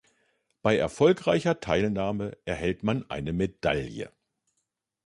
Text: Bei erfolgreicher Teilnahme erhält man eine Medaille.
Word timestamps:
Bei 0.63 0.75
erfolgreicher 0.79 1.59
Teilnahme 1.59 2.35
erhält 2.45 2.81
man 2.81 3.07
eine 3.11 3.33
Medaille. 3.33 4.11